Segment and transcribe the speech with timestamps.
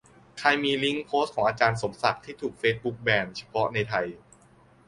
[0.39, 4.07] ใครมีลิงก์โพสต์ของอาจารย์สมศักดิ์ที่ถูกเฟซบุ๊กแบน เฉพาะในไทย